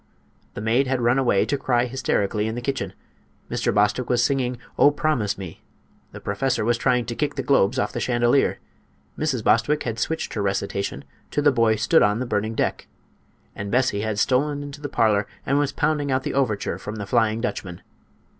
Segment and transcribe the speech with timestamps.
[0.55, 2.93] The maid had run away to cry hysterically in the kitchen;
[3.51, 3.71] Mr.
[3.71, 5.61] Bostwick was singing "O Promise Me;"
[6.11, 8.57] the professor was trying to kick the globes off the chandelier;
[9.15, 9.43] Mrs.
[9.43, 12.87] Bostwick had switched her recitation to "The Boy Stood on the Burning Deck,"
[13.55, 17.05] and Bessie had stolen into the parlor and was pounding out the overture from the
[17.05, 17.83] "Flying Dutchman."